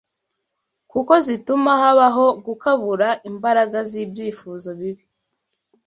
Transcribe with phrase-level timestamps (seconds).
[0.91, 5.05] kuko zituma habaho gukabura imbaraga z’ibyifuzo bibi